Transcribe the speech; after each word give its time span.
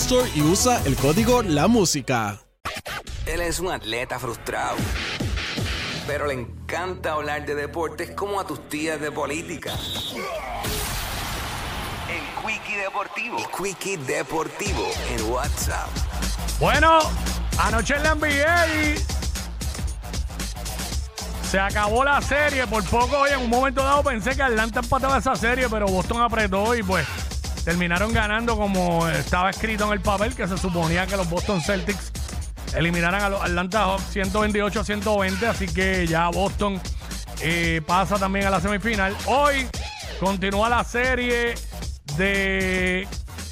Store 0.00 0.30
y 0.34 0.42
usa 0.42 0.80
el 0.84 0.94
código 0.96 1.42
La 1.42 1.66
Música. 1.66 2.38
Él 3.26 3.40
es 3.40 3.58
un 3.58 3.70
atleta 3.70 4.18
frustrado, 4.18 4.76
pero 6.06 6.26
le 6.26 6.34
encanta 6.34 7.12
hablar 7.12 7.44
de 7.44 7.56
deportes 7.56 8.12
como 8.12 8.38
a 8.38 8.46
tus 8.46 8.68
tías 8.68 9.00
de 9.00 9.10
política. 9.10 9.72
El 12.08 12.46
Quickie 12.46 12.76
Deportivo. 12.76 13.38
El 13.38 13.46
Quickie 13.48 13.96
Deportivo 13.96 14.88
en 15.10 15.30
WhatsApp. 15.30 15.88
Bueno, 16.60 17.00
anoche 17.58 17.96
en 17.96 18.02
la 18.04 18.14
NBA 18.14 18.94
se 21.50 21.58
acabó 21.58 22.04
la 22.04 22.22
serie. 22.22 22.66
Por 22.68 22.84
poco, 22.84 23.18
hoy 23.18 23.30
en 23.30 23.40
un 23.40 23.50
momento 23.50 23.82
dado 23.82 24.04
pensé 24.04 24.36
que 24.36 24.42
Atlanta 24.42 24.78
empataba 24.78 25.18
esa 25.18 25.34
serie, 25.34 25.68
pero 25.68 25.86
Boston 25.86 26.22
apretó 26.22 26.74
y 26.76 26.84
pues 26.84 27.04
terminaron 27.68 28.14
ganando 28.14 28.56
como 28.56 29.06
estaba 29.08 29.50
escrito 29.50 29.84
en 29.84 29.92
el 29.92 30.00
papel, 30.00 30.34
que 30.34 30.48
se 30.48 30.56
suponía 30.56 31.06
que 31.06 31.18
los 31.18 31.28
Boston 31.28 31.60
Celtics 31.60 32.10
eliminaran 32.74 33.20
a 33.20 33.28
los 33.28 33.42
Atlanta 33.42 33.82
Hawks 33.82 34.04
128 34.10 34.80
a 34.80 34.84
120. 34.84 35.46
Así 35.46 35.66
que 35.66 36.06
ya 36.06 36.30
Boston 36.30 36.80
eh, 37.42 37.82
pasa 37.86 38.18
también 38.18 38.46
a 38.46 38.50
la 38.50 38.62
semifinal. 38.62 39.14
Hoy 39.26 39.66
continúa 40.18 40.70
la 40.70 40.82
serie 40.82 41.56
de 42.16 43.06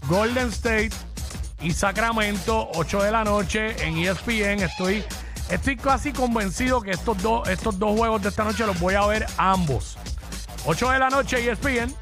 Golden 0.08 0.48
State 0.48 0.92
y 1.60 1.72
Sacramento, 1.72 2.70
8 2.74 3.02
de 3.02 3.10
la 3.10 3.22
noche 3.22 3.76
en 3.86 3.98
ESPN. 3.98 4.62
Estoy, 4.62 5.04
estoy 5.50 5.76
casi 5.76 6.14
convencido 6.14 6.80
que 6.80 6.92
estos 6.92 7.22
dos, 7.22 7.46
estos 7.50 7.78
dos 7.78 7.98
juegos 7.98 8.22
de 8.22 8.30
esta 8.30 8.44
noche 8.44 8.64
los 8.64 8.80
voy 8.80 8.94
a 8.94 9.04
ver 9.04 9.26
ambos. 9.36 9.98
8 10.64 10.90
de 10.92 10.98
la 11.00 11.10
noche 11.10 11.50
ESPN. 11.50 11.94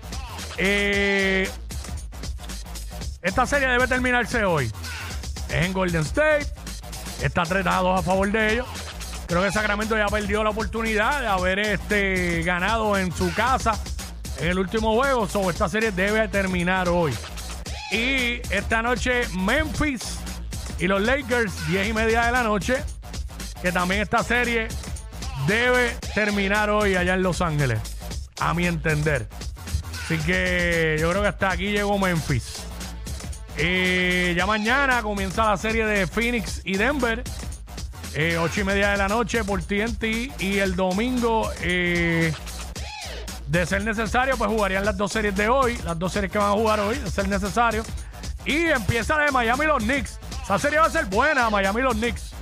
Eh, 0.58 1.50
esta 3.24 3.46
serie 3.46 3.66
debe 3.68 3.88
terminarse 3.88 4.44
hoy. 4.44 4.70
Es 5.48 5.64
en 5.64 5.72
Golden 5.72 6.02
State. 6.02 6.46
Está 7.22 7.44
3 7.44 7.66
a 7.66 7.76
2 7.76 8.00
a 8.00 8.02
favor 8.02 8.30
de 8.30 8.52
ellos. 8.52 8.66
Creo 9.26 9.42
que 9.42 9.50
Sacramento 9.50 9.96
ya 9.96 10.06
perdió 10.08 10.44
la 10.44 10.50
oportunidad 10.50 11.22
de 11.22 11.26
haber 11.26 11.58
este, 11.58 12.42
ganado 12.42 12.98
en 12.98 13.10
su 13.12 13.32
casa 13.34 13.80
en 14.38 14.48
el 14.48 14.58
último 14.58 14.94
juego. 14.94 15.26
So, 15.26 15.48
esta 15.48 15.70
serie 15.70 15.90
debe 15.90 16.28
terminar 16.28 16.90
hoy. 16.90 17.14
Y 17.90 18.42
esta 18.50 18.82
noche 18.82 19.22
Memphis 19.34 20.18
y 20.78 20.86
los 20.86 21.00
Lakers, 21.00 21.66
10 21.68 21.88
y 21.88 21.92
media 21.94 22.26
de 22.26 22.32
la 22.32 22.42
noche. 22.42 22.76
Que 23.62 23.72
también 23.72 24.02
esta 24.02 24.22
serie 24.22 24.68
debe 25.46 25.96
terminar 26.14 26.68
hoy 26.68 26.94
allá 26.96 27.14
en 27.14 27.22
Los 27.22 27.40
Ángeles. 27.40 27.80
A 28.38 28.52
mi 28.52 28.66
entender. 28.66 29.26
Así 30.04 30.18
que 30.18 30.98
yo 31.00 31.08
creo 31.08 31.22
que 31.22 31.28
hasta 31.28 31.52
aquí 31.52 31.70
llegó 31.70 31.98
Memphis. 31.98 32.64
Eh, 33.56 34.34
ya 34.36 34.46
mañana 34.46 35.02
comienza 35.02 35.44
la 35.44 35.56
serie 35.56 35.86
de 35.86 36.06
Phoenix 36.06 36.60
y 36.64 36.76
Denver. 36.76 37.22
Eh, 38.14 38.38
8 38.38 38.60
y 38.60 38.64
media 38.64 38.90
de 38.90 38.96
la 38.96 39.08
noche 39.08 39.44
por 39.44 39.62
TNT. 39.62 40.32
Y 40.38 40.58
el 40.58 40.76
domingo, 40.76 41.50
eh, 41.60 42.32
de 43.46 43.66
ser 43.66 43.84
necesario, 43.84 44.36
pues 44.36 44.50
jugarían 44.50 44.84
las 44.84 44.96
dos 44.96 45.12
series 45.12 45.34
de 45.36 45.48
hoy. 45.48 45.78
Las 45.84 45.98
dos 45.98 46.12
series 46.12 46.30
que 46.30 46.38
van 46.38 46.50
a 46.50 46.52
jugar 46.52 46.80
hoy, 46.80 46.98
de 46.98 47.10
ser 47.10 47.28
necesario. 47.28 47.82
Y 48.44 48.66
empieza 48.66 49.16
la 49.16 49.24
de 49.24 49.32
Miami 49.32 49.64
y 49.64 49.68
los 49.68 49.82
Knicks. 49.82 50.18
Esa 50.42 50.58
serie 50.58 50.78
va 50.78 50.86
a 50.86 50.90
ser 50.90 51.06
buena, 51.06 51.48
Miami 51.50 51.80
y 51.80 51.84
los 51.84 51.94
Knicks. 51.94 52.32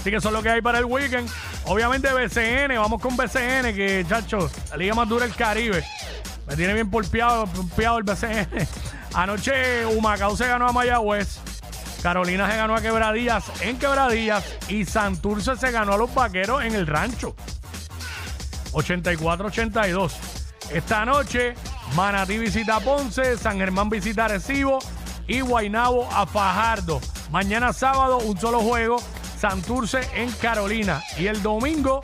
Así 0.00 0.10
que 0.10 0.16
eso 0.16 0.28
es 0.28 0.34
lo 0.34 0.42
que 0.42 0.50
hay 0.50 0.60
para 0.60 0.78
el 0.78 0.84
weekend. 0.84 1.28
Obviamente 1.64 2.12
BCN, 2.12 2.76
vamos 2.76 3.00
con 3.00 3.16
BCN, 3.16 3.74
que 3.74 4.04
chacho, 4.08 4.50
la 4.70 4.76
liga 4.76 4.94
más 4.94 5.08
dura 5.08 5.26
del 5.26 5.34
Caribe. 5.34 5.84
Me 6.46 6.56
tiene 6.56 6.74
bien 6.74 6.90
polpeado, 6.90 7.48
el 7.96 8.02
BCN. 8.04 8.68
Anoche 9.18 9.84
Humacao 9.84 10.36
se 10.36 10.46
ganó 10.46 10.68
a 10.68 10.72
Mayagüez. 10.72 11.40
Carolina 12.04 12.48
se 12.48 12.56
ganó 12.56 12.76
a 12.76 12.80
Quebradillas 12.80 13.50
en 13.62 13.76
Quebradillas. 13.76 14.44
Y 14.68 14.84
Santurce 14.84 15.56
se 15.56 15.72
ganó 15.72 15.94
a 15.94 15.96
los 15.98 16.14
vaqueros 16.14 16.62
en 16.62 16.76
el 16.76 16.86
rancho. 16.86 17.34
84-82. 18.70 20.12
Esta 20.70 21.04
noche, 21.04 21.54
Manatí 21.96 22.38
visita 22.38 22.78
Ponce, 22.78 23.36
San 23.36 23.58
Germán 23.58 23.90
visita 23.90 24.26
a 24.26 24.28
Recibo 24.28 24.78
y 25.26 25.40
Guainabo 25.40 26.08
a 26.12 26.24
Fajardo. 26.24 27.00
Mañana 27.32 27.72
sábado, 27.72 28.18
un 28.18 28.38
solo 28.38 28.60
juego, 28.60 29.02
Santurce 29.36 29.98
en 30.14 30.30
Carolina. 30.30 31.02
Y 31.18 31.26
el 31.26 31.42
domingo, 31.42 32.02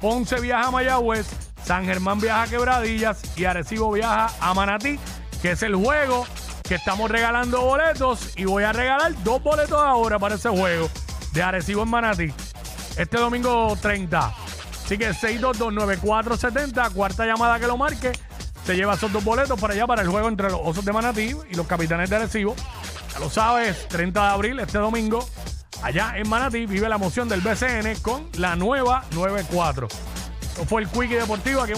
Ponce 0.00 0.40
viaja 0.40 0.68
a 0.68 0.70
Mayagüez, 0.70 1.26
San 1.62 1.84
Germán 1.84 2.20
viaja 2.20 2.44
a 2.44 2.46
Quebradillas 2.46 3.20
y 3.36 3.44
Arecibo 3.44 3.92
viaja 3.92 4.30
a 4.40 4.54
Manatí, 4.54 4.98
que 5.42 5.50
es 5.50 5.62
el 5.62 5.76
juego 5.76 6.26
que 6.64 6.74
estamos 6.74 7.10
regalando 7.10 7.60
boletos. 7.60 8.36
Y 8.36 8.44
voy 8.44 8.64
a 8.64 8.72
regalar 8.72 9.12
dos 9.22 9.42
boletos 9.42 9.80
ahora 9.80 10.18
para 10.18 10.34
ese 10.34 10.48
juego 10.48 10.90
de 11.32 11.42
Arecibo 11.42 11.82
en 11.82 11.90
Manatí. 11.90 12.32
Este 12.96 13.18
domingo 13.18 13.76
30. 13.80 14.34
Así 14.84 14.98
que 14.98 15.10
6229470, 15.10 16.92
cuarta 16.92 17.24
llamada 17.24 17.58
que 17.58 17.66
lo 17.66 17.78
marque, 17.78 18.12
se 18.66 18.76
lleva 18.76 18.94
esos 18.94 19.10
dos 19.12 19.24
boletos 19.24 19.58
para 19.58 19.72
allá 19.74 19.86
para 19.86 20.02
el 20.02 20.08
juego 20.08 20.28
entre 20.28 20.50
los 20.50 20.60
Osos 20.62 20.84
de 20.84 20.92
Manatí 20.92 21.34
y 21.50 21.54
los 21.54 21.66
Capitanes 21.66 22.10
de 22.10 22.16
Arecibo. 22.16 22.54
Ya 23.12 23.18
lo 23.18 23.30
sabes, 23.30 23.88
30 23.88 24.20
de 24.20 24.28
abril, 24.28 24.60
este 24.60 24.78
domingo, 24.78 25.26
allá 25.82 26.14
en 26.16 26.28
Manatí, 26.28 26.66
vive 26.66 26.88
la 26.88 26.96
emoción 26.96 27.28
del 27.28 27.40
BCN 27.40 27.96
con 28.02 28.28
la 28.34 28.56
nueva 28.56 29.04
94. 29.12 29.88
Esto 30.42 30.64
fue 30.66 30.82
el 30.82 30.88
Quickie 30.88 31.16
Deportivo 31.16 31.62
aquí. 31.62 31.72